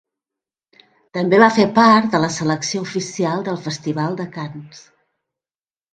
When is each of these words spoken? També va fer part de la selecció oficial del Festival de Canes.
També 1.17 1.41
va 1.43 1.49
fer 1.57 1.67
part 1.75 2.09
de 2.15 2.21
la 2.25 2.31
selecció 2.37 2.83
oficial 2.89 3.47
del 3.51 3.63
Festival 3.67 4.19
de 4.23 4.29
Canes. 4.39 4.85